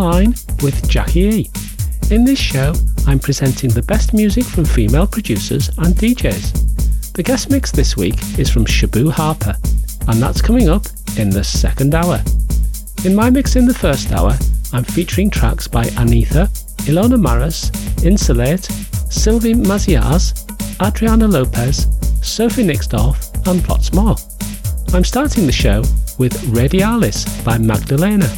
[0.00, 1.50] Line with Jackie E.
[2.10, 2.72] In this show,
[3.06, 7.12] I'm presenting the best music from female producers and DJs.
[7.12, 9.54] The guest mix this week is from Shabu Harper,
[10.08, 10.86] and that's coming up
[11.18, 12.18] in the second hour.
[13.04, 14.38] In my mix in the first hour,
[14.72, 16.48] I'm featuring tracks by Anita,
[16.88, 17.70] Ilona Maris,
[18.02, 18.64] Insulate,
[19.10, 20.48] Sylvie Maziaz,
[20.80, 21.88] Adriana Lopez,
[22.22, 24.16] Sophie Nixdorf, and lots more.
[24.94, 25.80] I'm starting the show
[26.16, 28.30] with Radialis by Magdalena.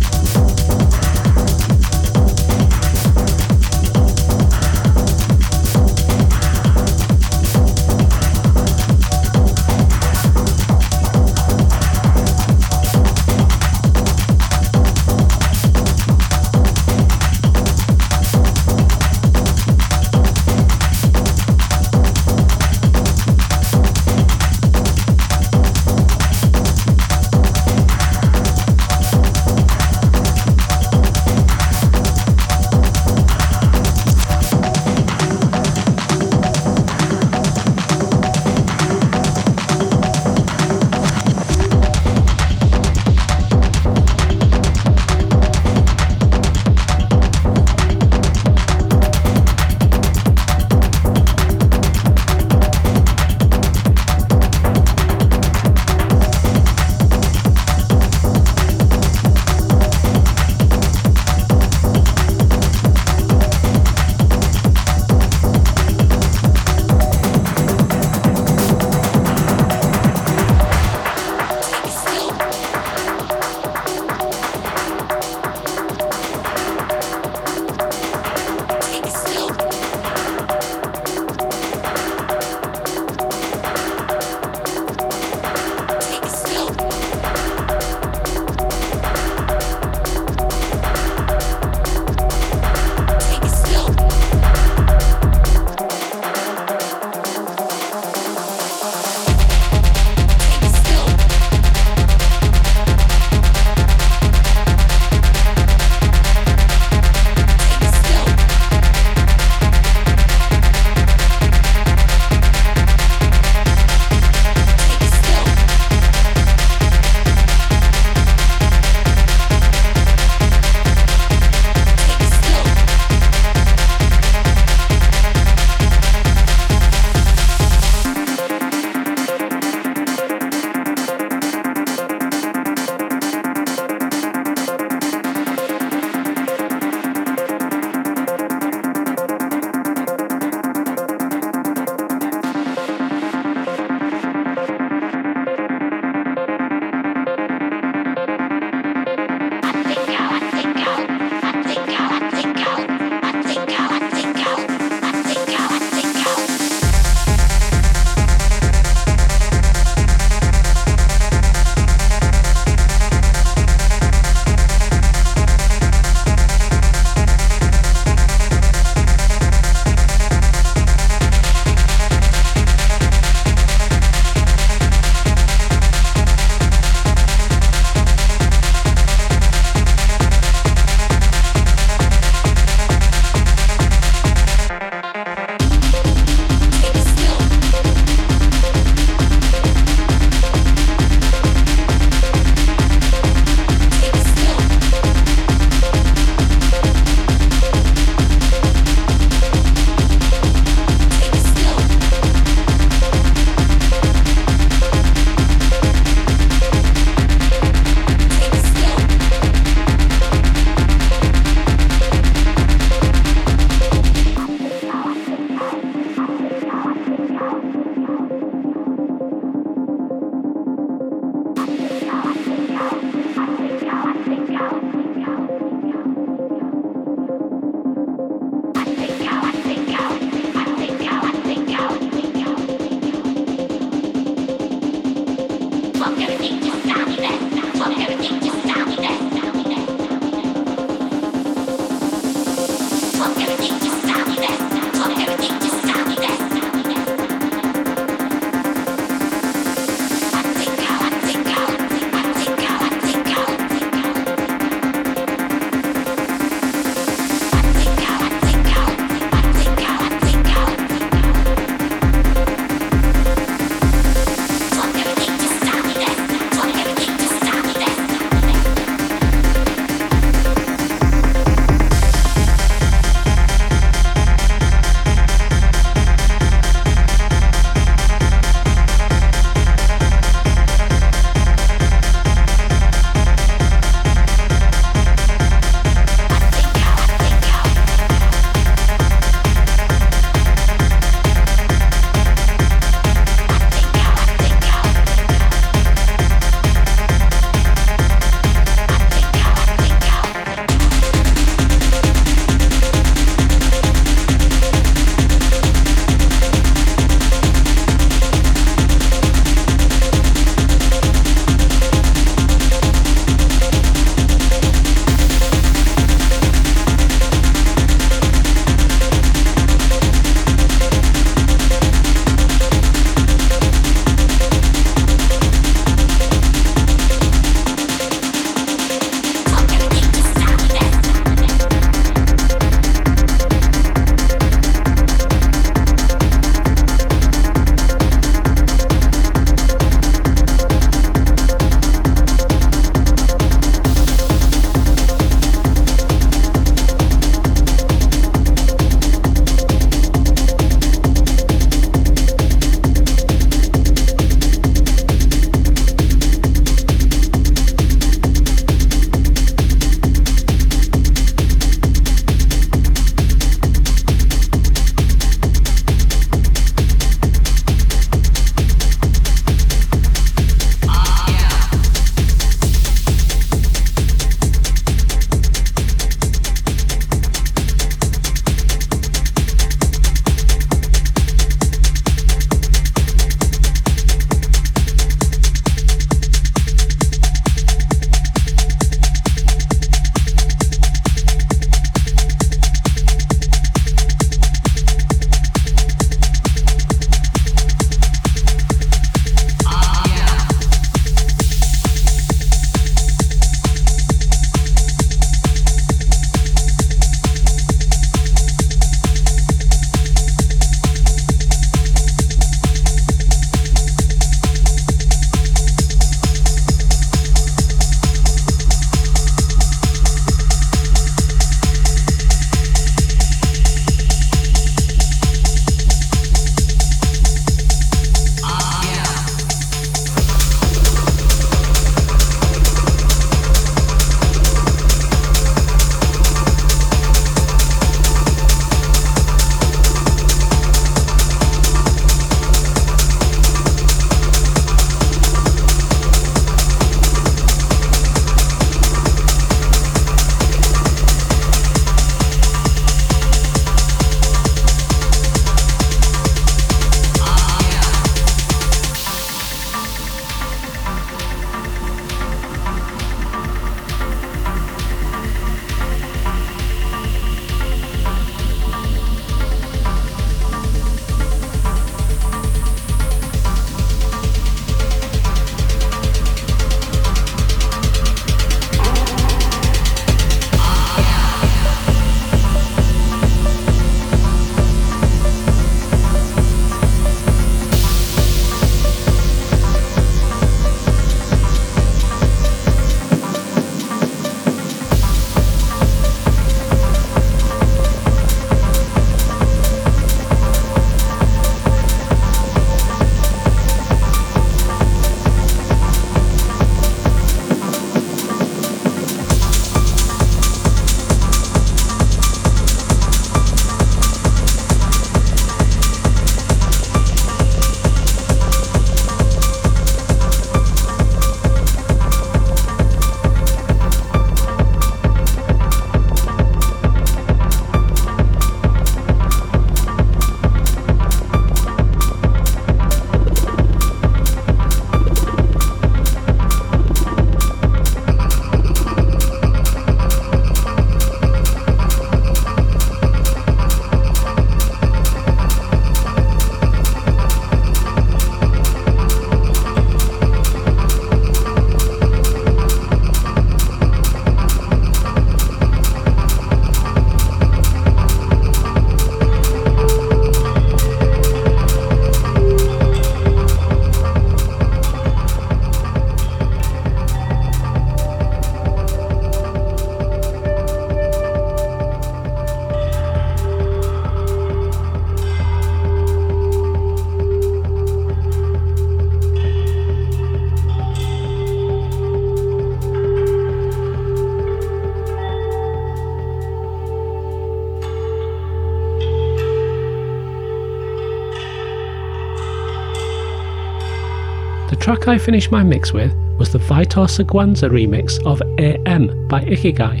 [594.86, 600.00] Track I finished my mix with was the Vitor Seguanza remix of AM by Ikigai.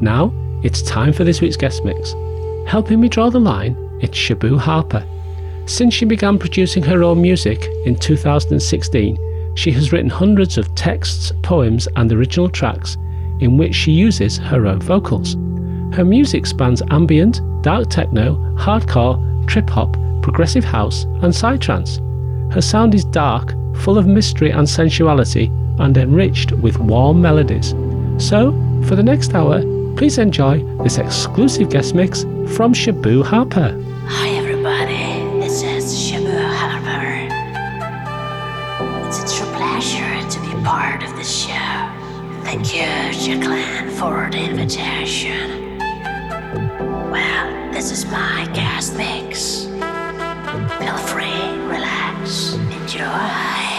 [0.00, 2.14] Now, it's time for this week's guest mix.
[2.64, 5.04] Helping me draw the line, it's Shabu Harper.
[5.66, 11.32] Since she began producing her own music in 2016, she has written hundreds of texts,
[11.42, 12.94] poems, and original tracks
[13.40, 15.34] in which she uses her own vocals.
[15.96, 19.18] Her music spans ambient, dark techno, hardcore,
[19.48, 21.98] trip hop, progressive house, and psytrance.
[22.52, 27.74] Her sound is dark, full of mystery and sensuality, and enriched with warm melodies.
[28.18, 28.52] So,
[28.86, 29.62] for the next hour,
[29.96, 32.22] please enjoy this exclusive guest mix
[32.54, 33.78] from Shabu Harper.
[34.06, 35.40] Hi, everybody.
[35.40, 37.28] This is Shabu Harper.
[39.06, 41.52] It's a true pleasure to be part of this show.
[42.44, 45.78] Thank you, Jacqueline, for the invitation.
[47.10, 49.66] Well, this is my guest mix.
[50.78, 51.21] Feel free,
[53.02, 53.71] relax, enjoy.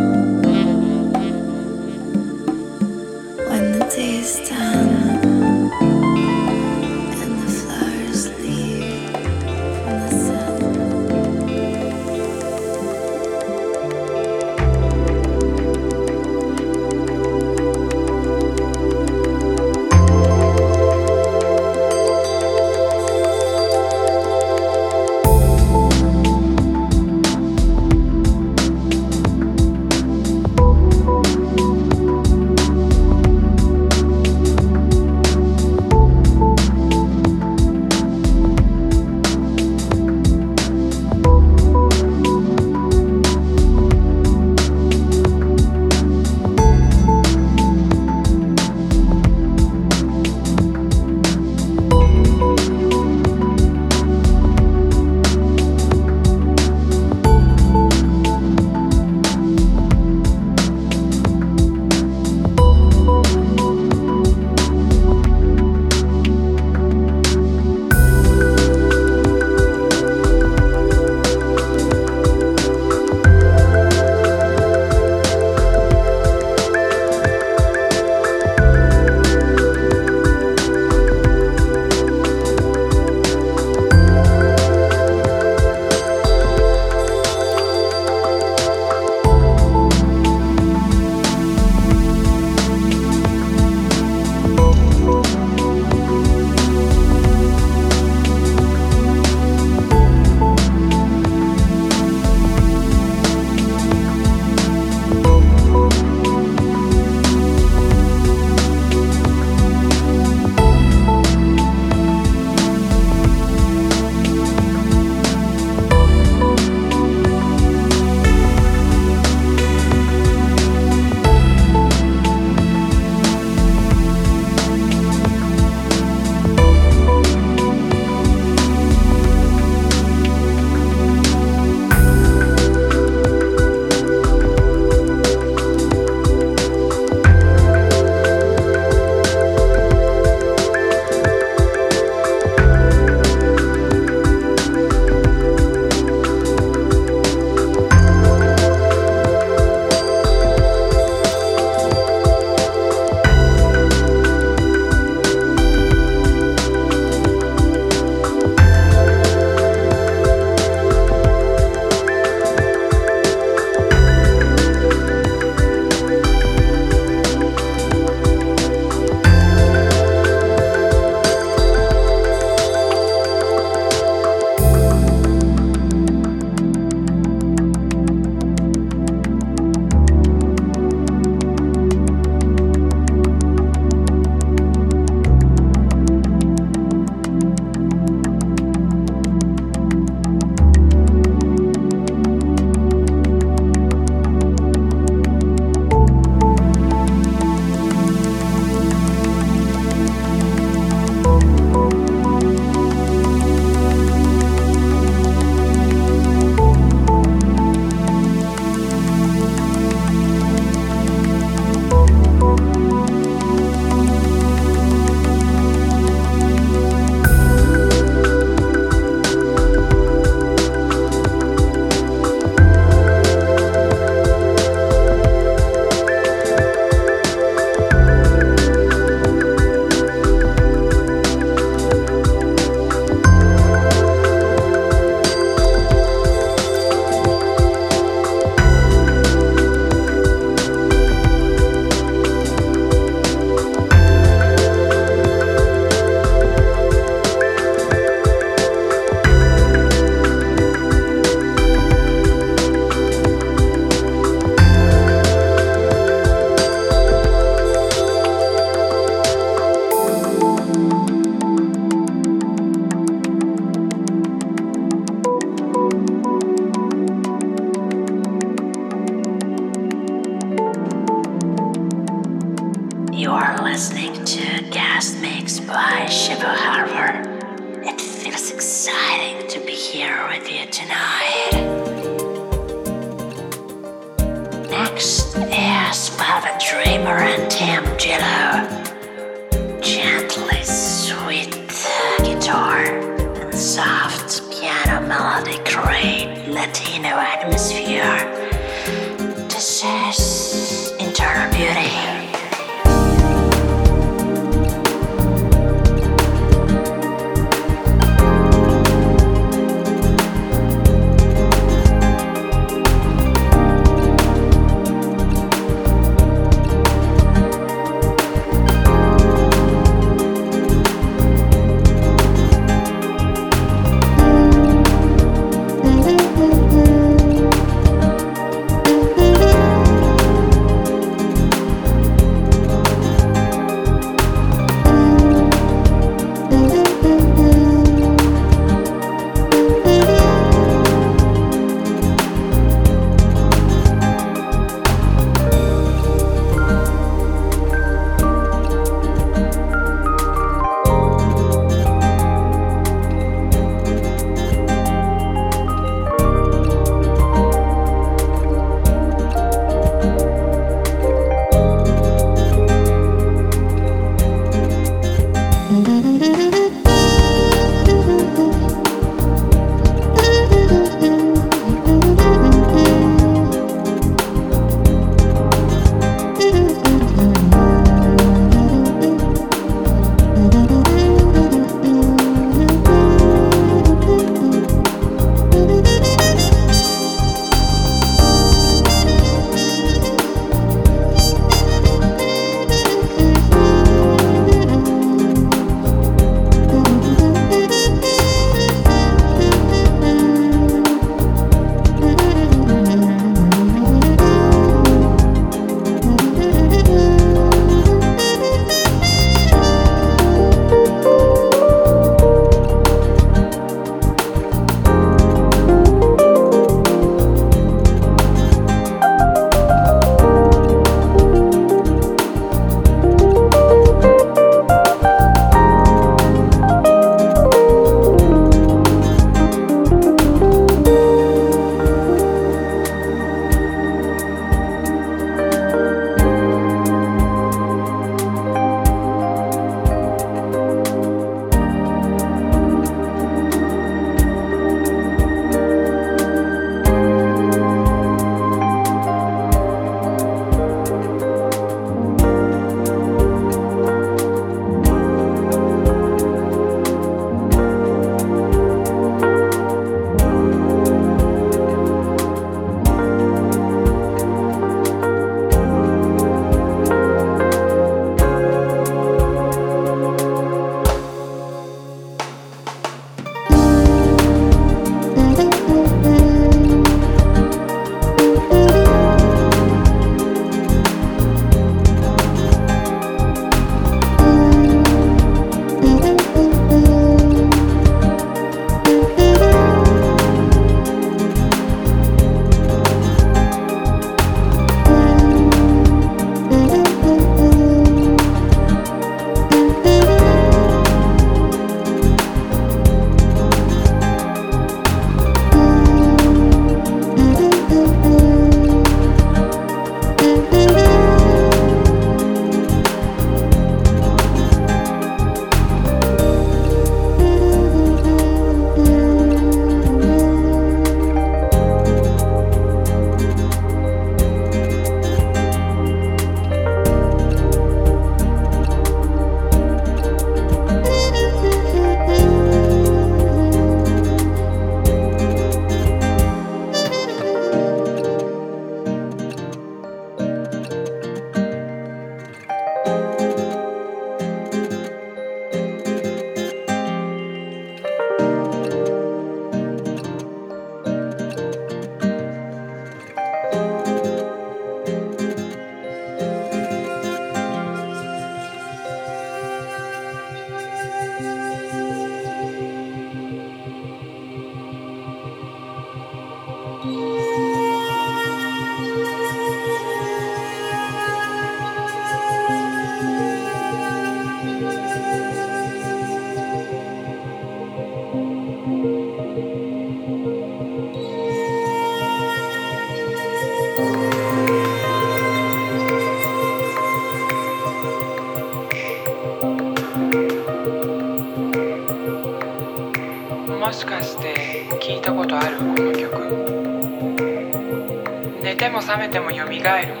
[599.11, 600.00] ても覚めてもよみがえる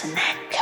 [0.00, 0.57] philosopher